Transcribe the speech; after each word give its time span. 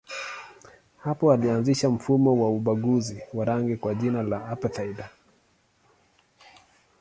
Hapo 1.03 1.35
ilianzisha 1.35 1.89
mfumo 1.89 2.43
wa 2.43 2.49
ubaguzi 2.49 3.21
wa 3.33 3.45
rangi 3.45 3.75
kwa 3.75 3.93
jina 3.95 4.23
la 4.23 4.45
apartheid. 4.47 5.03